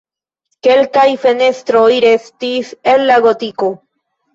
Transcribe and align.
Kelkaj 0.67 1.03
fenestroj 1.27 1.85
restis 2.09 2.77
el 2.97 3.09
la 3.15 3.23
gotiko. 3.31 3.75